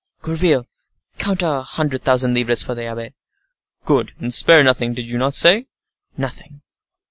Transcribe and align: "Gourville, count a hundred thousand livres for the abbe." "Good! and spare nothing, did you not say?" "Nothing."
"Gourville, 0.23 0.67
count 1.19 1.43
a 1.43 1.61
hundred 1.61 2.03
thousand 2.03 2.33
livres 2.33 2.63
for 2.63 2.73
the 2.73 2.85
abbe." 2.85 3.13
"Good! 3.85 4.13
and 4.17 4.33
spare 4.33 4.63
nothing, 4.63 4.95
did 4.95 5.05
you 5.05 5.19
not 5.19 5.35
say?" 5.35 5.67
"Nothing." 6.17 6.63